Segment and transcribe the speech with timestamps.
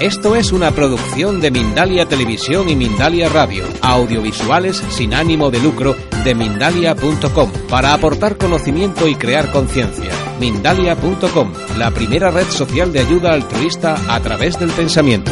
[0.00, 5.94] Esto es una producción de Mindalia Televisión y Mindalia Radio, audiovisuales sin ánimo de lucro
[6.24, 10.10] de mindalia.com, para aportar conocimiento y crear conciencia.
[10.40, 15.30] Mindalia.com, la primera red social de ayuda altruista a través del pensamiento.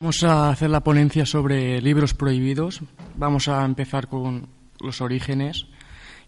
[0.00, 2.80] Vamos a hacer la ponencia sobre libros prohibidos.
[3.16, 4.48] Vamos a empezar con
[4.80, 5.66] los orígenes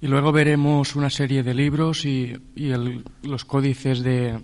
[0.01, 4.39] y luego veremos una serie de libros y, y el- los códices de,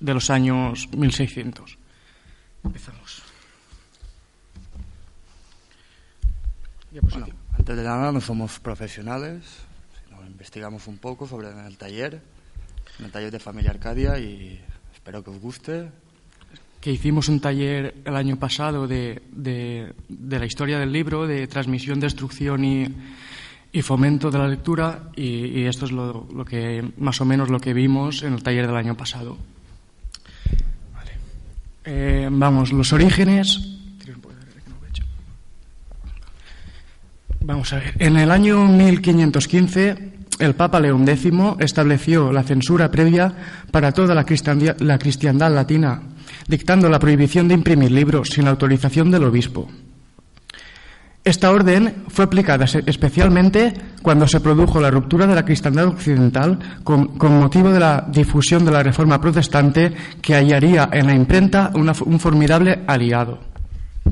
[0.00, 1.78] de los años 1600.
[2.64, 3.22] Empezamos.
[7.00, 7.26] Bueno,
[7.58, 9.42] antes de nada, no somos profesionales,
[10.06, 12.22] sino investigamos un poco sobre el taller,
[13.00, 14.60] en el taller de Familia Arcadia y
[14.94, 15.90] espero que os guste.
[16.80, 21.46] que hicimos un taller el año pasado de, de- de la historia del libro, de
[21.48, 22.86] transmisión, destrucción y,
[23.74, 27.74] y fomento de la lectura, y, esto es lo, que más o menos lo que
[27.74, 29.36] vimos en el taller del año pasado.
[30.94, 31.10] Vale.
[31.84, 33.68] Eh, vamos, los orígenes.
[37.40, 37.94] Vamos a ver.
[37.98, 43.34] En el año 1515, el Papa León X estableció la censura previa
[43.72, 46.00] para toda la cristiandad, la cristiandad latina,
[46.46, 49.68] dictando la prohibición de imprimir libros sin autorización del obispo.
[51.24, 53.72] Esta orden fue aplicada especialmente
[54.02, 58.62] cuando se produjo la ruptura de la cristiandad occidental con, con motivo de la difusión
[58.66, 63.40] de la reforma protestante que hallaría en la imprenta una- un formidable aliado.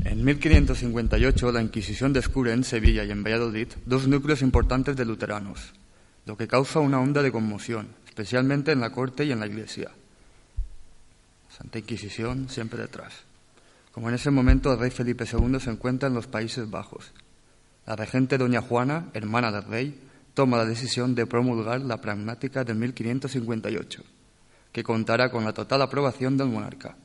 [0.05, 5.71] En 1558, la Inquisición descubre en Sevilla y en Valladolid dos núcleos importantes de luteranos,
[6.25, 9.91] lo que causa una onda de conmoción, especialmente en la corte y en la iglesia.
[11.55, 13.13] Santa Inquisición siempre detrás.
[13.93, 17.13] Como en ese momento el rey Felipe II se encuentra en los Países Bajos.
[17.85, 20.01] La regente doña Juana, hermana del rey,
[20.33, 24.03] toma la decisión de promulgar la pragmática de 1558,
[24.73, 26.97] que contará con la total aprobación del monarca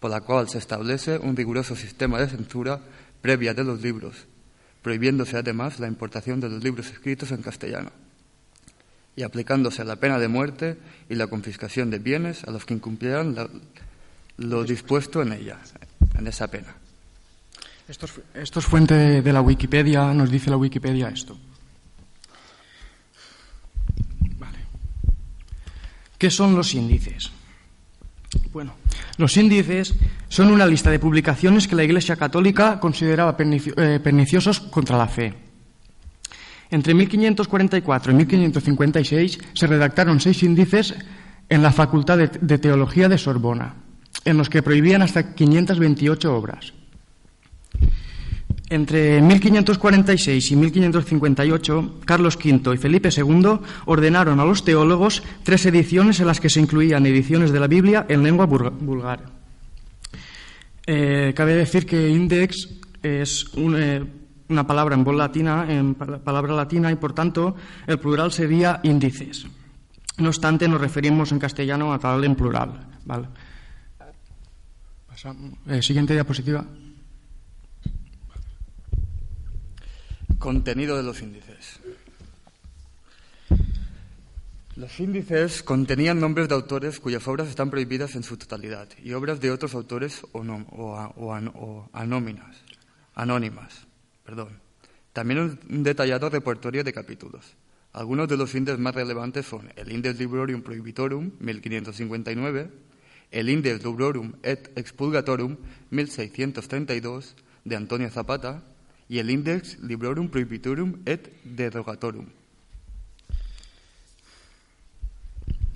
[0.00, 2.80] por la cual se establece un riguroso sistema de censura
[3.20, 4.26] previa de los libros,
[4.82, 7.90] prohibiéndose además la importación de los libros escritos en castellano
[9.16, 10.78] y aplicándose la pena de muerte
[11.08, 13.34] y la confiscación de bienes a los que incumplieran
[14.36, 15.58] lo dispuesto en ella,
[16.18, 16.74] en esa pena.
[17.88, 21.38] Esto es, fuente de, de la Wikipedia, nos dice la Wikipedia esto.
[24.38, 24.58] Vale.
[26.18, 27.30] ¿Qué son los índices?
[28.52, 28.74] Bueno,
[29.16, 29.94] los índices
[30.28, 35.34] son una lista de publicaciones que la Iglesia Católica consideraba eh, perniciosos contra la fe.
[36.70, 40.94] Entre 1544 y 1556 se redactaron seis índices
[41.48, 43.74] en la Facultad de, de Teología de Sorbona,
[44.24, 46.72] en los que prohibían hasta 528 obras.
[48.70, 56.20] Entre 1546 y 1558, Carlos V y Felipe II ordenaron a los teólogos tres ediciones
[56.20, 59.22] en las que se incluían ediciones de la Biblia en lengua vulgar.
[60.86, 62.68] Eh, cabe decir que index
[63.02, 64.04] es eh,
[64.48, 68.80] una palabra en voz latina, en pa- palabra latina, y por tanto el plural sería
[68.82, 69.46] índices.
[70.18, 72.86] No obstante, nos referimos en castellano a tal en plural.
[73.06, 73.28] ¿vale?
[75.66, 76.64] Eh, siguiente diapositiva.
[80.38, 81.80] Contenido de los índices.
[84.76, 89.40] Los índices contenían nombres de autores cuyas obras están prohibidas en su totalidad y obras
[89.40, 92.56] de otros autores o, no- o anónimas.
[94.24, 94.48] Perdón.
[95.12, 97.56] También un, un detallado repertorio de capítulos.
[97.92, 102.70] Algunos de los índices más relevantes son el Index Librorum Prohibitorum, 1559,
[103.30, 105.56] el Index Librorum et Expurgatorum,
[105.90, 108.62] 1632, de Antonio Zapata,
[109.08, 112.26] y el Index Librorum Prohibitorum et Derogatorum.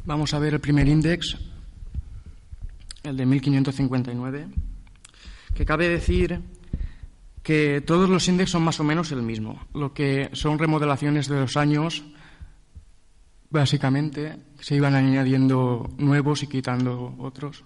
[0.04, 1.38] Vamos a ver el primer índex,
[3.04, 4.48] el de 1559,
[5.54, 6.40] que cabe decir
[7.42, 11.40] que todos los índices son más o menos el mismo, lo que son remodelaciones de
[11.40, 12.04] los años,
[13.52, 17.64] básicamente, se iban añadiendo nuevos y quitando otros,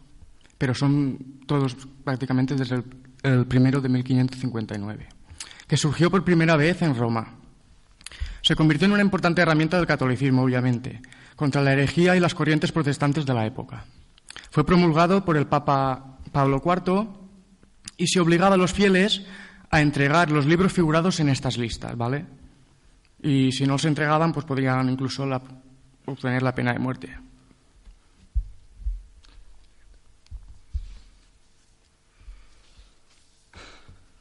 [0.58, 2.82] pero son todos prácticamente desde
[3.22, 5.08] el, primero de 1559,
[5.66, 7.34] que surgió por primera vez en Roma.
[8.42, 11.00] Se convirtió en una importante herramienta del catolicismo, obviamente,
[11.34, 13.84] contra la herejía y las corrientes protestantes de la época.
[14.50, 17.08] Fue promulgado por el Papa Pablo IV
[17.96, 19.24] y se obligaba a los fieles
[19.70, 22.24] a entregar los libros figurados en estas listas, ¿vale?
[23.20, 25.42] Y si no se entregaban, pues podrían incluso la-
[26.06, 27.18] obtener la pena de muerte.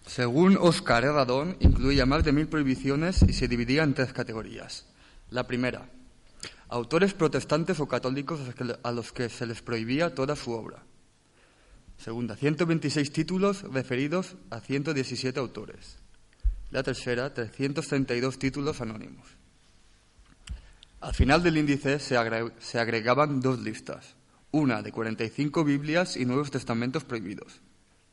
[0.06, 4.86] Según Oscar Herradón, incluía más de mil prohibiciones y se dividía en tres categorías.
[5.30, 5.90] La primera,
[6.70, 8.40] autores protestantes o católicos
[8.84, 10.84] a los que se les prohibía toda su obra.
[11.98, 15.98] Segunda, 126 títulos referidos a 117 autores.
[16.72, 19.28] La tercera, 332 títulos anónimos.
[21.06, 24.16] Al final del índice se, agregaban dos listas,
[24.50, 27.62] una de 45 Biblias y Nuevos Testamentos prohibidos.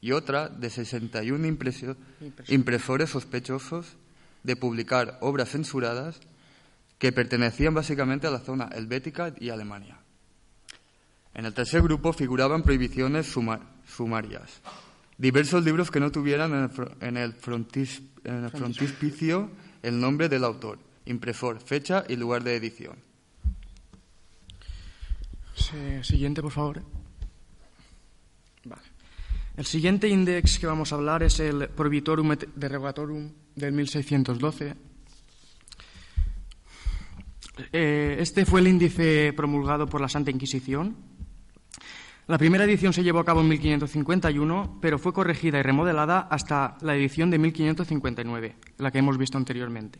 [0.02, 1.56] Y otra de 61
[2.48, 3.96] impresores sospechosos
[4.42, 6.20] de publicar obras censuradas
[6.98, 9.96] que pertenecían básicamente a la zona helvética y Alemania.
[11.32, 13.34] En el tercer grupo figuraban prohibiciones
[13.86, 14.60] sumarias,
[15.16, 19.48] diversos libros que no tuvieran en el, frontispicio
[19.82, 22.96] el nombre del autor, impresor, fecha y lugar de edición.
[26.02, 26.82] siguiente, por favor.
[29.56, 34.74] El siguiente índice que vamos a hablar es el Prohibitorum et Derogatorum del 1612.
[37.70, 41.12] Eh, este fue el índice promulgado por la Santa Inquisición
[42.28, 46.76] la primera edición se llevó a cabo en 1551, pero fue corregida y remodelada hasta
[46.80, 49.98] la edición de 1559, la que hemos visto anteriormente.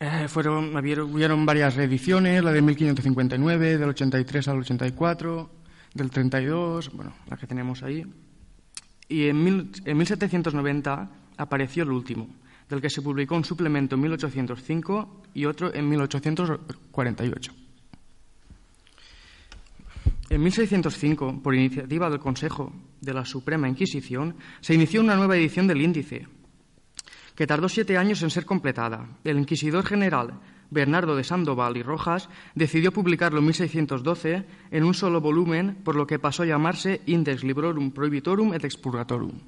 [0.00, 5.50] Eh, fueron, hubieron varias reediciones, la de 1559, del 83 al 84,
[5.94, 8.06] del 32, bueno, la que tenemos ahí.
[9.08, 12.28] Y en, en 1790 apareció el último,
[12.68, 17.52] del que se publicó un suplemento en 1805 y otro en 1848.
[20.30, 25.66] En 1605, por iniciativa del Consejo de la Suprema Inquisición, se inició una nueva edición
[25.66, 26.28] del índice,
[27.38, 29.06] que tardó siete años en ser completada.
[29.22, 30.40] El inquisidor general
[30.70, 36.04] Bernardo de Sandoval y Rojas decidió publicarlo en 1612 en un solo volumen, por lo
[36.04, 39.38] que pasó a llamarse Index Librorum Prohibitorum et Expurgatorum.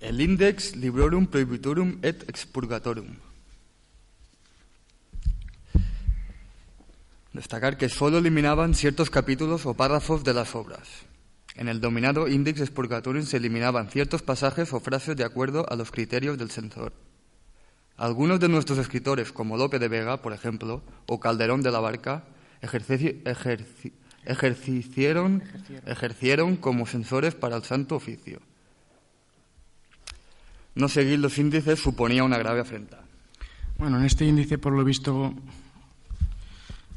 [0.00, 3.16] el Index Librorum Prohibitorum et Expurgatorum.
[7.34, 10.88] Destacar que solo eliminaban ciertos capítulos o párrafos de las obras.
[11.56, 15.90] En el dominado Index Expurgatorum se eliminaban ciertos pasajes o frases de acuerdo a los
[15.90, 16.92] criterios del censor.
[17.96, 22.22] Algunos de nuestros escritores, como Lope de Vega, por ejemplo, o Calderón de la Barca,
[22.62, 25.42] ejercieron
[26.56, 28.40] como censores para el Santo Oficio.
[30.76, 33.00] No seguir los índices suponía una grave afrenta.
[33.76, 35.34] Bueno, en este índice, por lo visto,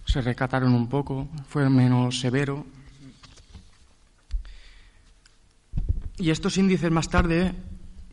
[0.08, 2.66] se recataron un poco, fue menos severo.
[6.18, 7.54] Y estos índices más tarde,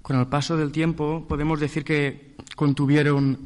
[0.02, 3.38] con el paso del tiempo, podemos decir que contuvieron,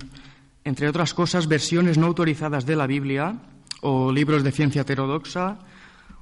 [0.65, 3.37] entre otras cosas, versiones no autorizadas de la Biblia
[3.83, 5.59] o libros de ciencia heterodoxa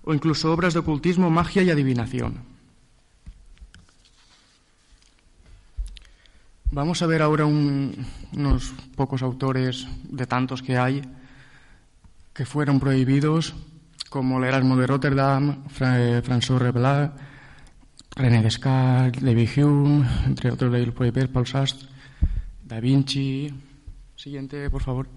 [0.02, 2.43] o incluso obras de ocultismo, magia y adivinación.
[6.73, 11.02] Vamos a ver ahora unos pocos autores de tantos que hay
[12.37, 13.55] que fueron prohibidos,
[14.11, 17.11] como el Erasmo de Rotterdam, eh, François Rabelais,
[18.15, 21.88] René Descartes, Levi Hume, entre otros de prohibir Paul Sastre,
[22.62, 23.53] Da Vinci.
[24.17, 25.09] Siguiente, por favor.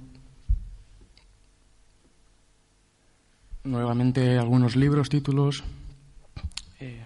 [3.65, 5.63] Nuevamente algunos libros, títulos.
[6.79, 7.03] Eh,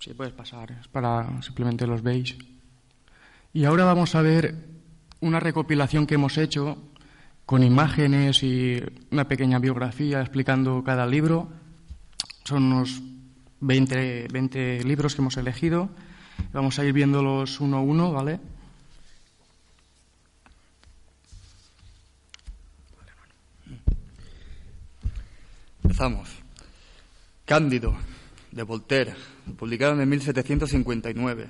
[0.00, 2.38] si puedes pasar, es para simplemente los veis.
[3.52, 4.54] Y ahora vamos a ver
[5.20, 6.78] una recopilación que hemos hecho
[7.48, 8.78] con imágenes y
[9.10, 11.48] una pequeña biografía explicando cada libro.
[12.44, 13.00] Son unos
[13.60, 15.88] 20, 20 libros que hemos elegido.
[16.52, 18.38] Vamos a ir viéndolos uno a uno, ¿vale?
[25.84, 26.28] Empezamos.
[27.46, 27.96] Cándido,
[28.52, 29.14] de Voltaire,
[29.56, 31.48] publicado en 1759.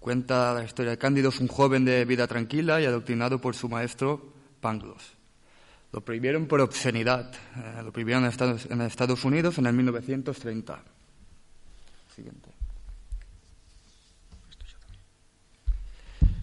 [0.00, 3.68] Cuenta la historia de Cándido, es un joven de vida tranquila y adoctrinado por su
[3.68, 5.18] maestro Pangloss.
[5.92, 7.30] Lo prohibieron por obscenidad.
[7.56, 10.82] Eh, lo prohibieron en Estados, en Estados, Unidos en el 1930.
[12.16, 12.48] Siguiente.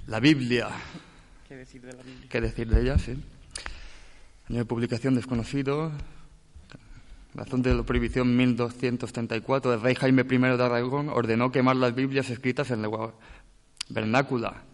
[0.06, 0.70] La Biblia.
[1.48, 2.28] ¿Qué decir de la Biblia?
[2.30, 3.00] ¿Qué decir de ella?
[3.00, 3.18] Sí.
[4.50, 5.92] Año de publicación desconocido.
[7.34, 9.74] Razón de la prohibición 1234.
[9.74, 13.14] El rey Jaime I de Aragón ordenó quemar las Biblias escritas en lengua
[13.90, 14.69] vernácula.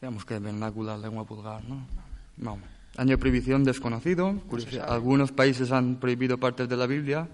[0.00, 1.86] Digamos que vernácula, lengua vulgar, ¿no?
[2.36, 2.58] No.
[2.96, 4.34] Año de prohibición desconocido.
[4.86, 7.28] Algunos países han prohibido partes de la Biblia.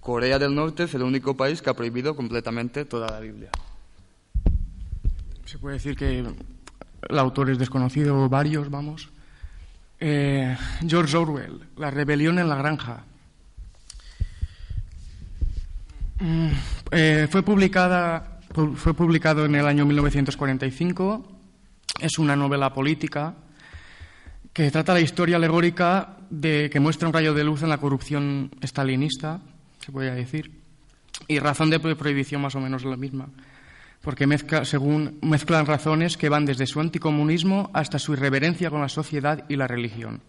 [0.00, 3.50] Corea del Norte es el único país que ha prohibido completamente toda la Biblia.
[5.44, 9.10] Se puede decir que el autor es desconocido, varios, vamos.
[10.00, 10.56] Eh,
[10.86, 13.04] George Orwell, La rebelión en la granja.
[16.20, 16.48] Mm,
[16.90, 18.40] eh, fue, publicada,
[18.74, 21.33] fue publicado en el año 1945.
[22.00, 23.34] Es una novela política
[24.52, 28.50] que trata la historia alegórica de que muestra un rayo de luz en la corrupción
[28.60, 29.40] estalinista,
[29.80, 30.52] se podría decir,
[31.28, 33.28] y razón de prohibición más o menos la misma,
[34.00, 34.26] porque
[34.64, 39.56] según, mezclan razones que van desde su anticomunismo hasta su irreverencia con la sociedad y
[39.56, 40.20] la religión.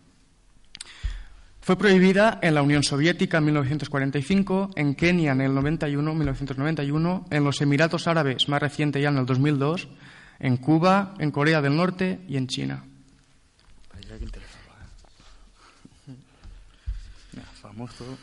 [1.62, 7.44] Fue prohibida en la Unión Soviética en 1945, en Kenia en el 91, 1991, en
[7.44, 9.88] los Emiratos Árabes más reciente ya en el 2002,
[10.40, 12.84] en Cuba, en Corea del Norte y en China.
[17.62, 18.18] Famoso.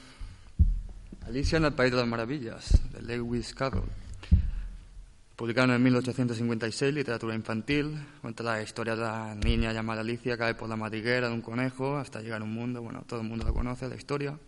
[1.26, 3.88] Alicia en el País de las Maravillas, de Lewis Carroll.
[5.36, 10.68] Publicado en 1856, literatura infantil, cuenta la historia de la niña llamada Alicia, cae por
[10.68, 13.52] la madriguera de un conejo hasta llegar a un mundo, bueno, todo el mundo la
[13.52, 14.38] conoce, la historia.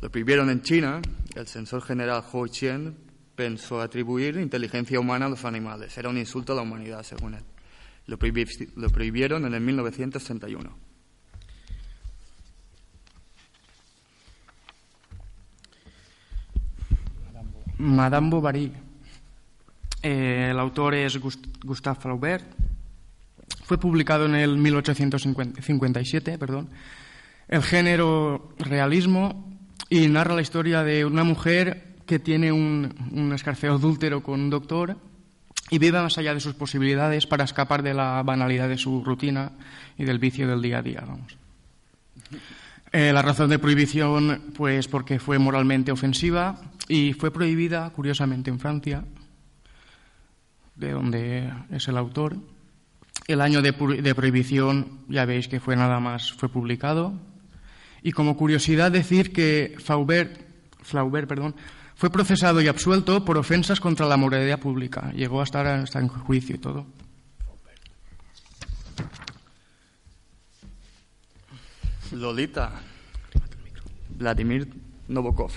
[0.00, 1.00] Lo prohibieron en China,
[1.34, 2.94] el censor general Hou Qian
[3.34, 7.44] pensó atribuir inteligencia humana a los animales, era un insulto a la humanidad, según él.
[8.06, 8.18] Lo,
[8.90, 10.70] prohibieron en el 1931.
[17.78, 18.72] Madame Bovary
[20.02, 22.44] eh, el autor es Gustave Flaubert.
[23.64, 26.68] Fue publicado en el 1857, perdón.
[27.48, 29.50] El género realismo
[29.88, 34.50] y narra la historia de una mujer que tiene un, un escarceo adúltero con un
[34.50, 34.96] doctor
[35.70, 39.52] y vive más allá de sus posibilidades para escapar de la banalidad de su rutina
[39.96, 41.04] y del vicio del día a día.
[41.06, 41.36] Vamos.
[42.92, 48.60] Eh, la razón de prohibición, pues porque fue moralmente ofensiva y fue prohibida, curiosamente, en
[48.60, 49.04] Francia
[50.76, 52.36] de donde es el autor.
[53.26, 57.14] El año de, prohibición, ya veis que fue nada más, fue publicado.
[58.02, 60.38] Y como curiosidad decir que Flaubert,
[60.82, 61.54] Flaubert perdón,
[61.96, 65.12] fue procesado y absuelto por ofensas contra la moralidad pública.
[65.12, 66.86] Llegó a estar hasta en juicio y todo.
[72.12, 72.72] Lolita,
[74.16, 74.68] Vladimir
[75.08, 75.50] Novokov.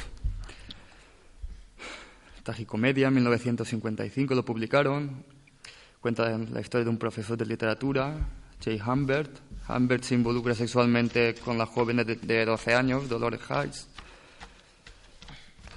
[2.43, 5.23] Tragicomedia, en 1955 lo publicaron.
[5.99, 8.15] Cuenta la historia de un profesor de literatura,
[8.63, 9.39] Jay Humbert.
[9.67, 13.87] Humbert se involucra sexualmente con la joven de, 12 años, Dolores Hayes.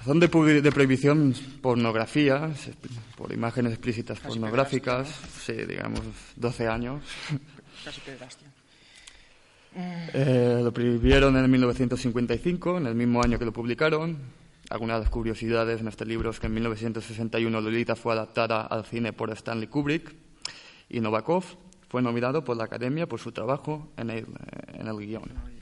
[0.00, 2.50] Razón de, de, prohibición, pornografía,
[3.18, 5.08] por imágenes explícitas pornográficas,
[5.44, 6.00] sí, digamos,
[6.36, 7.04] 12 años.
[7.84, 8.00] Casi
[10.14, 14.16] eh, lo prohibieron en 1955, en el mismo año que lo publicaron.
[14.70, 19.30] Algunas curiosidades en este libro es que en 1961 Lolita fue adaptada al cine por
[19.30, 20.14] Stanley Kubrick
[20.88, 21.44] y Novakov
[21.90, 24.26] fue nominado por la Academia por su trabajo en el,
[24.72, 25.59] en el guion.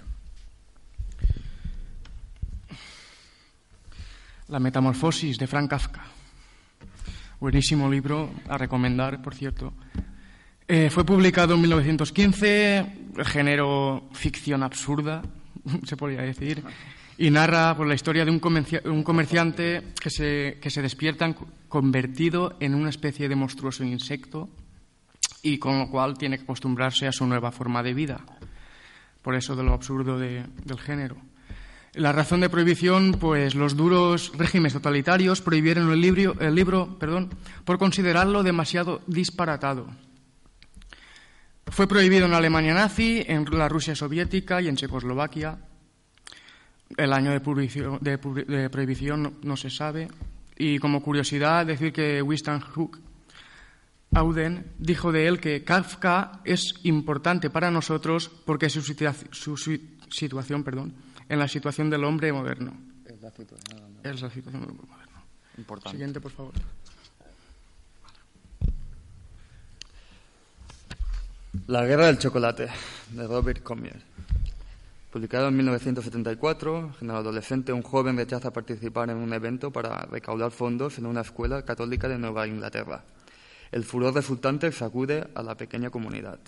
[4.49, 6.03] La Metamorfosis de Frank Kafka.
[7.41, 9.73] Buenísimo libro, a recomendar, por cierto.
[10.67, 12.87] Eh, fue publicado en 1915,
[13.25, 15.23] género ficción absurda,
[15.85, 16.63] se podría decir
[17.19, 21.35] y narra pues, la historia de un, comerciante que se, que se despierta
[21.69, 24.49] convertido en una especie de monstruoso insecto
[25.43, 28.21] y con lo cual tiene que acostumbrarse a su nueva forma de vida.
[29.21, 31.17] Por eso de lo absurdo del género.
[31.95, 37.31] La razón de prohibición, pues los duros regímenes totalitarios prohibieron el libro, el libro perdón,
[37.65, 39.87] por considerarlo demasiado disparatado.
[41.71, 45.59] Fue prohibido en Alemania nazi, en la Rusia soviética y en Checoslovaquia.
[46.97, 47.41] El año de
[48.71, 50.09] prohibición, no, se sabe.
[50.57, 52.99] Y como curiosidad, decir que Winston Hook
[54.15, 60.95] Auden dijo de él que Kafka es importante para nosotros porque su, su, situación perdón,
[61.29, 62.77] en la situación del hombre moderno.
[63.05, 65.23] Es la situación, es la situación del hombre moderno.
[65.57, 65.91] Importante.
[65.91, 66.53] Siguiente, por favor.
[71.67, 72.69] La guerra del chocolate,
[73.11, 74.01] de Robert Comier.
[75.11, 80.51] Publicado en 1974, en el adolescente un joven rechaza participar en un evento para recaudar
[80.51, 83.05] fondos en una escuela católica de Nueva Inglaterra.
[83.73, 86.39] El furor resultante sacude a la pequeña comunidad.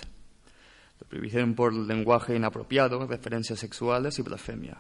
[1.00, 4.76] Lo prohibieron por lenguaje inapropiado, referencias sexuales y blasfemia.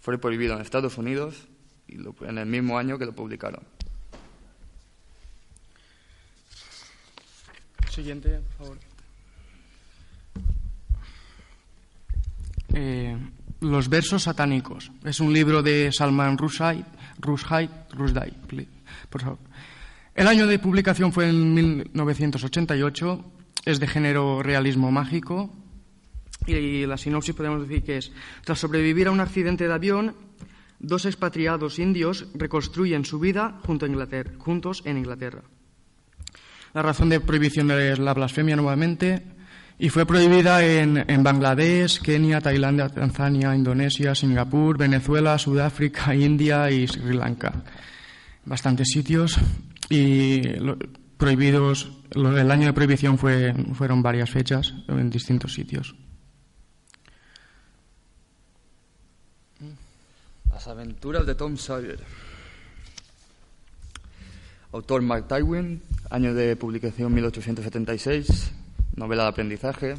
[0.00, 1.48] Fue prohibido en Estados Unidos
[1.86, 3.62] y en el mismo año que lo publicaron.
[7.90, 8.78] Siguiente, por favor.
[12.74, 13.16] Eh,
[13.60, 14.90] los versos satánicos.
[15.04, 16.84] Es un libro de Salman Rushdie.
[17.18, 18.32] Rushdie, Rushdie
[19.10, 19.38] por favor.
[20.14, 23.24] El año de publicación fue en 1988.
[23.64, 25.54] Es de género realismo mágico.
[26.46, 28.12] Y la sinopsis podemos decir que es,
[28.44, 30.14] tras sobrevivir a un accidente de avión,
[30.80, 35.42] dos expatriados indios reconstruyen su vida junto a Inglaterra- juntos en Inglaterra.
[36.74, 39.22] La razón de prohibición es la blasfemia nuevamente
[39.78, 46.88] y fue prohibida en, en Bangladesh, Kenia, Tailandia, Tanzania, Indonesia, Singapur, Venezuela, Sudáfrica, India y
[46.88, 47.62] Sri Lanka.
[48.44, 49.38] Bastantes sitios
[49.88, 50.40] y
[51.16, 51.98] prohibidos.
[52.14, 55.94] El año de prohibición fue, fueron varias fechas en distintos sitios.
[60.50, 61.98] Las aventuras de Tom Sawyer.
[64.72, 68.52] Autor Mark Tywin, año de publicación 1876,
[68.96, 69.94] novela de aprendizaje.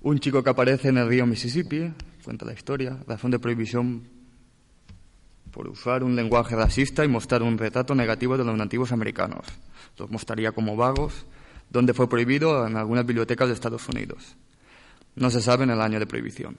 [0.00, 1.92] Un chico que aparece en el río Mississippi,
[2.24, 4.17] cuenta la historia, razón de prohibición
[5.58, 9.44] por usar un lenguaje racista y mostrar un retrato negativo de los nativos americanos.
[9.98, 11.26] Los mostraría como vagos,
[11.68, 14.36] donde fue prohibido en algunas bibliotecas de Estados Unidos.
[15.16, 16.58] No se sabe en el año de prohibición.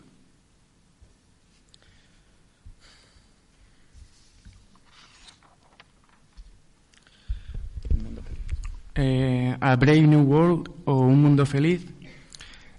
[8.96, 11.86] eh, A Brave New World o Un Mundo Feliz.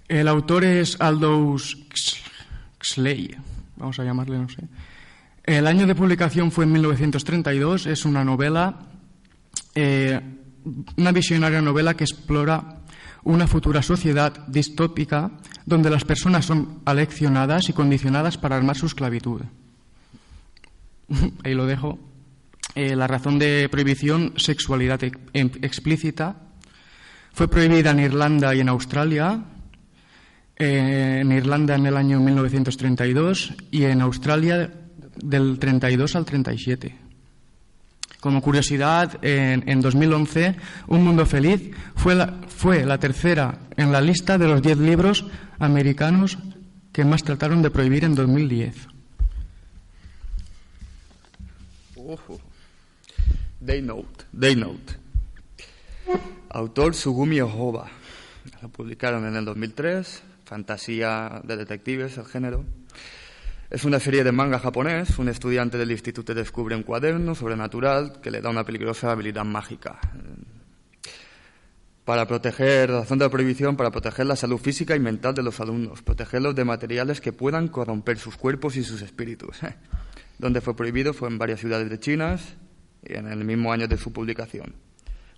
[0.07, 1.79] El autor es Aldous
[2.77, 3.35] Huxley,
[3.75, 4.67] vamos a llamarle, no sé.
[5.43, 8.79] El año de publicación fue en 1932, es una novela,
[9.75, 10.19] eh,
[10.97, 12.77] una visionaria novela que explora
[13.23, 15.31] una futura sociedad distópica
[15.65, 19.41] donde las personas son aleccionadas y condicionadas para armar su esclavitud.
[21.43, 21.99] Ahí lo dejo.
[22.75, 26.35] Eh, la razón de prohibición, sexualidad ex- em- explícita,
[27.33, 29.43] fue prohibida en Irlanda y en Australia.
[30.57, 34.71] Eh, en Irlanda en el año 1932 y en Australia
[35.15, 36.95] del 32 al 37.
[38.19, 40.55] Como curiosidad, en, en 2011,
[40.87, 45.25] Un Mundo Feliz fue la, fue la tercera en la lista de los 10 libros
[45.57, 46.37] americanos
[46.93, 48.75] que más trataron de prohibir en 2010.
[51.95, 52.39] Ojo.
[53.59, 54.25] Day Note.
[54.31, 54.95] Day Note.
[56.49, 57.89] Autor Sugumi Ohoba.
[58.61, 60.23] Lo publicaron en el 2003.
[60.45, 62.65] Fantasía de detectives, el género.
[63.71, 65.17] Es una serie de manga japonés.
[65.17, 69.97] Un estudiante del instituto descubre un cuaderno sobrenatural que le da una peligrosa habilidad mágica.
[72.03, 75.61] Para proteger, razón de la prohibición, para proteger la salud física y mental de los
[75.61, 79.59] alumnos, protegerlos de materiales que puedan corromper sus cuerpos y sus espíritus.
[80.37, 82.37] Donde fue prohibido fue en varias ciudades de China
[83.01, 84.75] y en el mismo año de su publicación.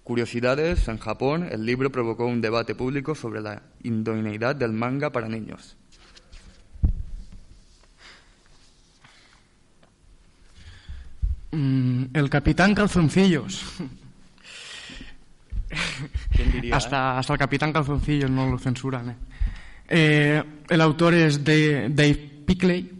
[0.03, 5.29] Curiosidades, en Japón el libro provocó un debate público sobre la idoneidad del manga para
[5.29, 5.77] niños.
[11.53, 13.63] Mm, el Capitán Calzoncillos.
[16.35, 16.75] ¿Quién diría?
[16.75, 19.09] Hasta, hasta el Capitán Calzoncillos no lo censuran.
[19.11, 19.15] ¿eh?
[19.87, 22.91] Eh, el autor es de Dave Pickley.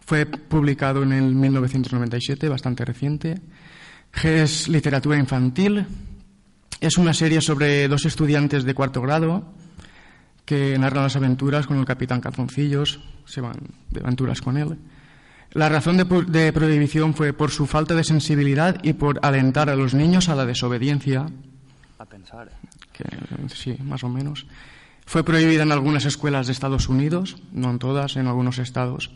[0.00, 3.40] Fue publicado en el 1997, bastante reciente.
[4.22, 5.86] Es literatura infantil.
[6.78, 9.50] Es una serie sobre dos estudiantes de cuarto grado
[10.44, 13.00] que narran las aventuras con el Capitán Calzoncillos.
[13.24, 13.56] Se van
[13.90, 14.76] de aventuras con él.
[15.52, 19.94] La razón de, prohibición fue por su falta de sensibilidad y por alentar a los
[19.94, 21.26] niños a la desobediencia
[21.98, 22.50] A pensar.
[22.92, 23.04] que
[23.54, 24.46] sí, más o menos.
[25.06, 29.10] Fue prohibida en algunas escuelas de Estados Unidos, no en todas, en algunos estados.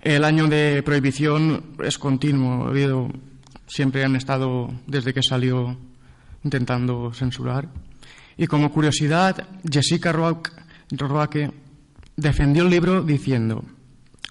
[0.00, 3.08] El año de prohibición es continuo, ha habido,
[3.66, 5.76] siempre han estado, desde que salió,
[6.44, 7.68] intentando censurar.
[8.36, 11.50] Y como curiosidad, Jessica Roque
[12.16, 13.64] defendió el libro diciendo,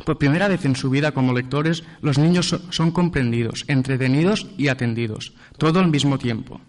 [0.05, 4.67] por primera vez en su vida como lectores, los niños so- son comprendidos, entretenidos y
[4.69, 6.61] atendidos, todo al mismo tiempo.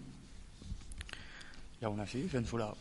[1.81, 2.75] Y aún así, censurado.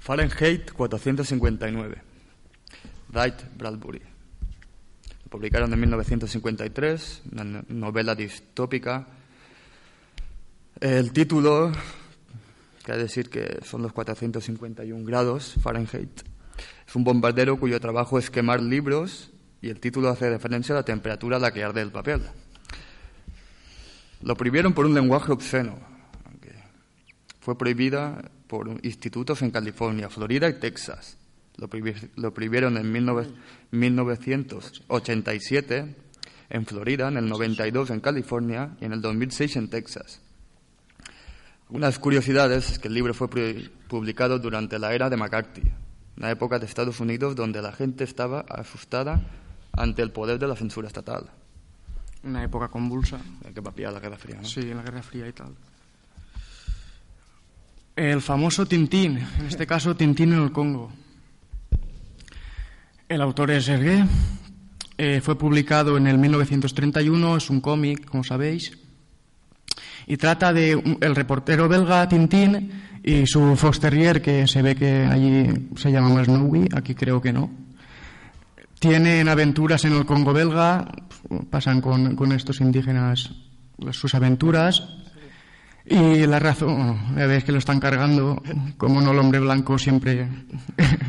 [0.00, 1.96] Fahrenheit 459.
[3.12, 4.00] Wright Bradbury.
[4.00, 9.06] Lo publicaron en 1953, una no- novela distópica.
[10.80, 11.70] El título,
[12.82, 16.22] quiere decir que son los 451 grados Fahrenheit.
[16.86, 20.84] Es un bombardero cuyo trabajo es quemar libros y el título hace referencia a la
[20.84, 22.22] temperatura a la que arde el papel.
[24.22, 25.78] Lo prohibieron por un lenguaje obsceno.
[27.40, 31.18] Fue prohibida por institutos en California, Florida y Texas.
[31.56, 33.26] Lo, prohibi- lo prohibieron en 19
[33.72, 35.96] 1987
[36.50, 40.20] en Florida, en el 92 en California y en el 2006 en Texas.
[41.72, 45.62] Algunas curiosidades es que el libro fue pu- publicado durante la era de McCarthy,
[46.18, 49.22] una época de Estados Unidos donde la gente estaba asustada
[49.72, 51.30] ante el poder de la censura estatal.
[52.24, 53.18] Una época convulsa.
[53.54, 54.44] Que va la Guerra Fría, ¿no?
[54.46, 55.54] Sí, en la Guerra Fría y tal.
[57.96, 60.92] El famoso Tintín, en este caso Tintín en el Congo.
[63.08, 64.04] El autor es Hergé.
[64.98, 68.76] Eh, fue publicado en el 1931, es un cómic, como sabéis,
[70.06, 72.70] y trata de el reportero belga Tintín
[73.02, 77.32] y su Fox Terrier, que se ve que allí se llama Snowy, aquí creo que
[77.32, 77.50] no.
[78.78, 80.90] Tienen aventuras en el Congo belga,
[81.50, 83.30] pasan con, con estos indígenas
[83.90, 84.84] sus aventuras.
[85.84, 88.40] Y la razón, ya veis que lo están cargando,
[88.76, 90.28] como no el hombre blanco siempre.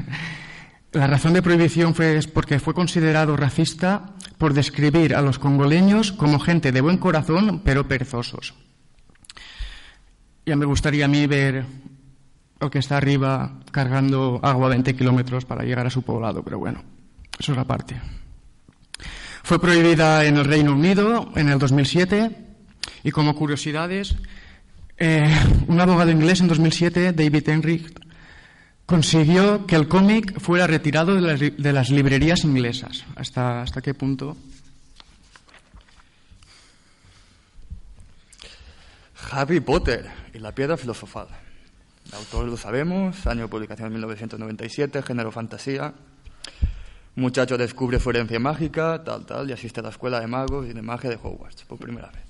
[0.94, 6.40] la razón de prohibición fue porque fue considerado racista por describir a los congoleños como
[6.40, 8.56] gente de buen corazón, pero perezosos.
[10.46, 11.66] Ya me gustaría a mí ver
[12.60, 16.60] el que está arriba cargando agua a 20 kilómetros para llegar a su poblado, pero
[16.60, 16.84] bueno,
[17.40, 17.96] eso es la parte.
[19.44, 22.32] Fue prohibida en el Reino Unido en el 2007
[23.04, 24.16] y como curiosidades,
[24.98, 25.34] eh,
[25.68, 27.94] un abogado inglés en 2007, David Enrich,
[28.86, 33.06] consiguió que el cómic fuera retirado de las, de las librerías inglesas.
[33.16, 34.36] ¿Hasta, ¿Hasta qué punto?
[39.32, 41.28] Harry Potter y la piedra filosofal.
[42.08, 45.94] El autor lo sabemos, año de publicación 1997, género fantasía.
[47.16, 50.74] Muchacho descubre su herencia mágica, tal, tal, y asiste a la escuela de magos y
[50.74, 52.24] de magia de Hogwarts por primera vez.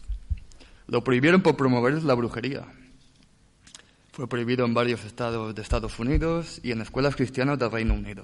[0.88, 2.66] Lo prohibieron por promover la brujería.
[4.12, 8.22] Fue prohibido en varios estados de Estados Unidos y en escuelas cristianas del Reino Unido.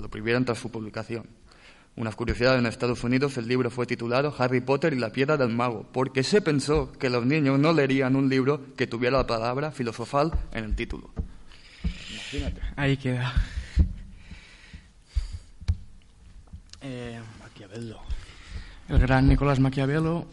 [0.00, 1.26] Lo prohibieron tras su publicación.
[1.96, 5.48] Una curiosidad, en Estados Unidos el libro fue titulado Harry Potter y la piedra del
[5.48, 9.70] mago, porque se pensó que los niños no leerían un libro que tuviera la palabra
[9.70, 11.10] filosofal en el título.
[12.12, 12.60] Imagínate.
[12.76, 13.32] Ahí queda.
[16.82, 17.98] Eh, Maquiavelo.
[18.90, 20.26] El gran Nicolás Maquiavelo.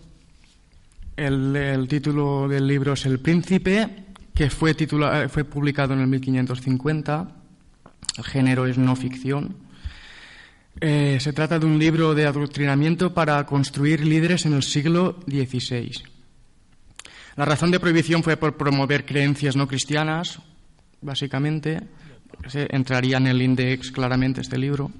[1.16, 6.08] El, el, título del libro es El Príncipe, que fue, titula, fue publicado en el
[6.08, 7.28] 1550.
[8.18, 9.56] El género es no ficción.
[10.82, 15.92] Eh, se trata de un libro de adoctrinamiento para construir líderes en el siglo XVI.
[17.36, 20.40] La razón de prohibición fue por promover creencias no cristianas,
[21.02, 21.82] básicamente.
[22.54, 24.92] entraría en el índice claramente este libro.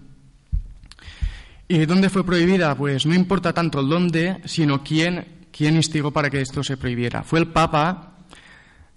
[1.68, 2.76] ¿Y dónde fue prohibida?
[2.76, 7.24] Pues no importa tanto el dónde, sino quién, quién instigó para que esto se prohibiera.
[7.24, 8.18] Fue el Papa,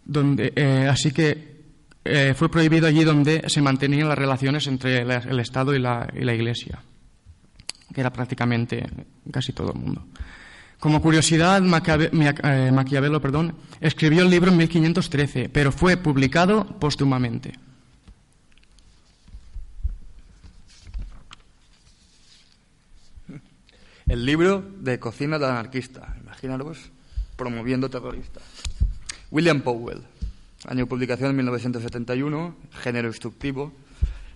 [0.05, 1.56] donde, eh, así que
[2.07, 6.25] eh, fue prohibido allí donde se mantenían las relaciones entre el Estado y la, y
[6.25, 6.83] la Iglesia,
[7.95, 8.87] que era prácticamente
[9.31, 10.07] casi todo el mundo.
[10.79, 17.55] Como curiosidad, eh, Maquiavelo perdón, escribió el libro en 1513, pero fue publicado póstumamente.
[24.07, 26.90] El libro de cocina del anarquista, imaginaros,
[27.37, 28.45] promoviendo terroristas.
[29.33, 30.03] William Powell,
[30.67, 33.73] año de publicación 1971, género instructivo.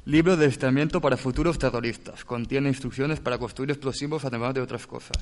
[0.06, 2.24] Libro de adiestramiento para futuros terroristas.
[2.24, 5.16] Contiene instrucciones para construir explosivos, además de otras cosas.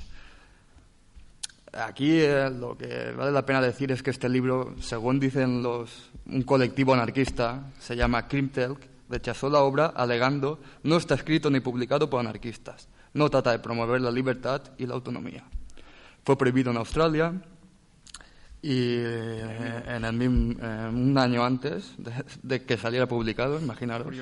[1.72, 6.10] Aquí eh, lo que vale la pena decir es que este libro, según dicen los,
[6.26, 12.08] un colectivo anarquista, se llama Krimtelk, rechazó la obra alegando no está escrito ni publicado
[12.08, 12.88] por anarquistas.
[13.14, 15.44] No trata de promover la libertad y la autonomía.
[16.24, 17.32] Fue prohibido en Australia,
[18.60, 21.94] y eh, en el mismo, eh, un año antes
[22.42, 24.14] de, que saliera publicado, imaginaros.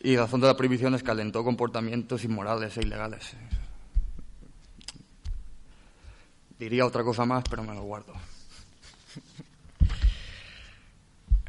[0.00, 3.34] Y la razón de la prohibición es que alentó comportamientos inmorales e ilegales.
[6.58, 8.14] Diría otra cosa más, pero me lo guardo.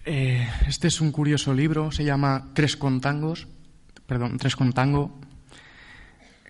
[0.06, 3.47] Eh, este es un curioso libro, se llama Tres contangos,
[4.08, 5.19] perdón, Tres contango.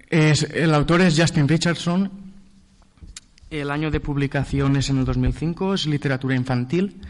[0.08, 2.18] Es, el autor es Justin Richardson
[3.49, 7.01] el año de publicación es en el 2005, es literatura infantil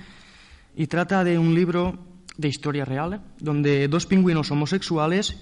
[0.75, 1.99] y trata de un libro
[2.37, 5.37] de historia real donde dos pingüinos homosexuales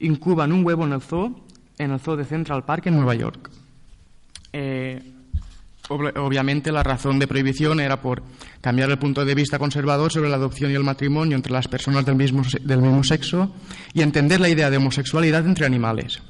[0.00, 1.46] incuban un huevo en el zoo,
[1.78, 3.50] en el zoo de Central Park en Nueva York.
[4.52, 5.00] Eh,
[5.88, 8.22] obviamente la razón de prohibición era por
[8.60, 12.04] cambiar el punto de vista conservador sobre la adopción y el matrimonio entre las personas
[12.04, 13.54] del mismo, sexo
[13.94, 16.20] y entender la idea de homosexualidad entre animales,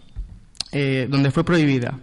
[0.70, 1.98] eh, donde fue prohibida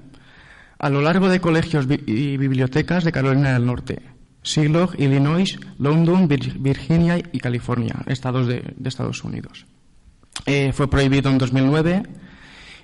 [0.79, 4.01] a lo largo de colegios y bibliotecas de Carolina del Norte,
[4.41, 9.65] Siglock, Illinois, London, Virginia y California, estados de, Estados Unidos.
[10.45, 12.03] Eh, fue prohibido en 2009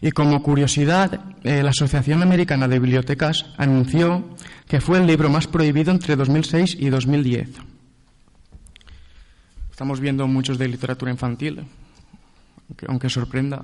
[0.01, 4.35] y como curiosidad, eh, la Asociación Americana de Bibliotecas anunció
[4.67, 7.49] que fue el libro más prohibido entre 2006 y 2010.
[9.71, 11.65] Estamos viendo muchos de literatura infantil,
[12.87, 13.63] aunque sorprenda.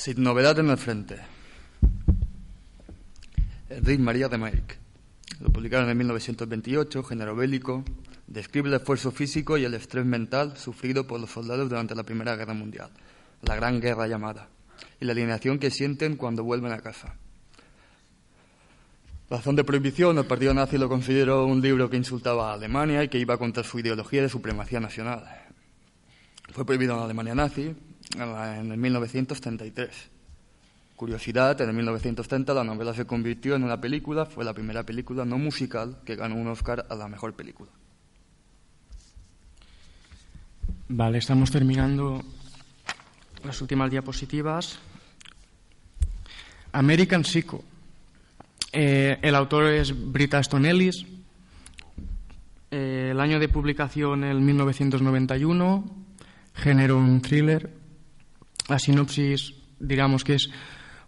[0.00, 1.16] Sin novedad en el frente.
[3.68, 4.78] Enrique María de Maic.
[5.40, 7.84] Lo publicaron en 1928, género bélico.
[8.26, 12.34] Describe el esfuerzo físico y el estrés mental sufrido por los soldados durante la Primera
[12.34, 12.88] Guerra Mundial,
[13.42, 14.48] la Gran Guerra llamada,
[14.98, 17.16] y la alienación que sienten cuando vuelven a casa.
[19.28, 23.08] Razón de prohibición, el partido nazi lo consideró un libro que insultaba a Alemania y
[23.08, 25.24] que iba contra su ideología de supremacía nacional.
[26.54, 27.76] Fue prohibido en Alemania nazi
[28.14, 30.10] en el 1933.
[30.96, 35.24] Curiosidad, en el 1930 la novela se convirtió en una película, fue la primera película
[35.24, 37.70] no musical que ganó un Oscar a la mejor película.
[40.88, 42.22] Vale, estamos terminando
[43.44, 44.78] las últimas diapositivas.
[46.72, 47.62] American Psycho.
[48.72, 51.06] Eh, el autor es Brita Aston Ellis.
[52.70, 55.84] Eh, el año de publicación, el 1991.
[56.54, 57.79] Género un thriller.
[58.70, 60.48] La sinopsis, digamos que es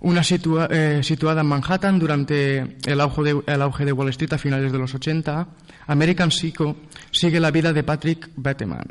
[0.00, 4.38] una eh, situada en Manhattan durante el auge, de, el auge, de, Wall Street a
[4.38, 5.46] finales de los 80.
[5.86, 6.76] American Psycho
[7.12, 8.84] sigue la vida de Patrick Bateman,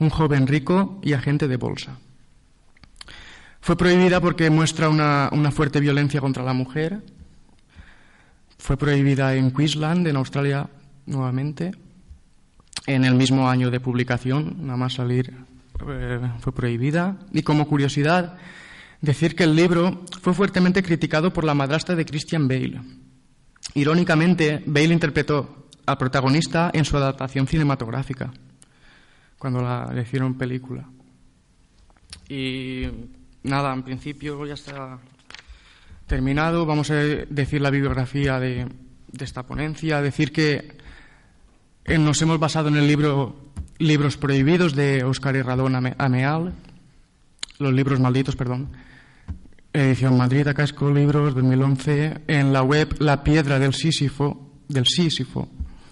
[0.00, 1.98] un joven rico y agente de bolsa.
[3.60, 7.02] Fue prohibida porque muestra una, una fuerte violencia contra la mujer.
[8.58, 10.68] Fue prohibida en Queensland, en Australia,
[11.06, 11.70] nuevamente.
[12.88, 15.45] En el mismo año de publicación, nada más salir,
[16.40, 17.18] fue prohibida.
[17.32, 18.38] Y como curiosidad,
[19.00, 22.80] decir que el libro fue fuertemente criticado por la madrastra de Christian Bale.
[23.74, 28.32] Irónicamente, Bale interpretó al protagonista en su adaptación cinematográfica,
[29.38, 30.88] cuando la hicieron película.
[32.28, 32.86] Y
[33.42, 34.98] nada, en principio ya está
[36.06, 36.66] terminado.
[36.66, 38.66] Vamos a decir la bibliografía de,
[39.18, 40.76] esta ponencia, decir que
[41.84, 43.45] eh, nos hemos basado en el libro
[43.78, 46.52] Libros Prohibidos de Óscar Herradón Ameal,
[47.58, 48.68] los libros malditos, perdón,
[49.72, 55.48] edición Madrid, acá con Libros 2011, en la web La Piedra del Sísifo, del Sísifo.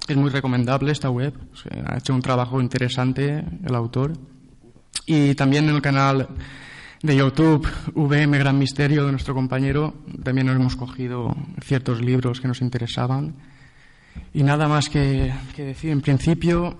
[0.09, 1.35] Es muy recomendable esta web,
[1.87, 4.13] ha hecho un trabajo interesante el autor.
[5.07, 6.29] Y también en el canal
[7.03, 12.49] de YouTube, VM Gran Misterio de nuestro compañero, también nos hemos cogido ciertos libros que
[12.49, 13.35] nos interesaban.
[14.33, 15.91] Y nada más que, decir.
[15.91, 16.79] En principio,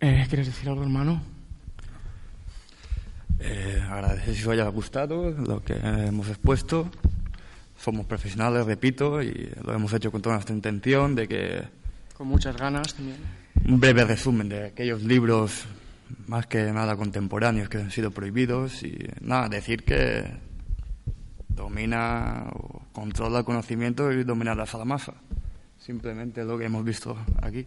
[0.00, 1.22] eh, ¿quieres decir algo, hermano?
[3.38, 6.90] Eh, agradecer si os haya gustado lo que hemos expuesto.
[7.78, 11.62] Somos profesionales, repito, y lo hemos hecho con toda nuestra intención de que...
[12.16, 13.18] Con muchas ganas también.
[13.66, 15.66] Un breve resumen de aquellos libros
[16.26, 20.24] más que nada contemporáneos que han sido prohibidos y nada, decir que
[21.48, 25.14] domina o controla el conocimiento y domina la salamasa.
[25.78, 27.66] Simplemente lo que hemos visto aquí.